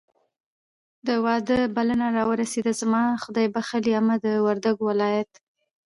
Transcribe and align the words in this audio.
د 1.07 1.09
واده 1.25 1.59
بلنه 1.75 2.07
راورسېده. 2.17 2.71
زما 2.81 3.03
خدایبښلې 3.23 3.91
عمه 3.99 4.15
د 4.25 4.27
وردګو 4.45 4.83
ولایت 4.91 5.31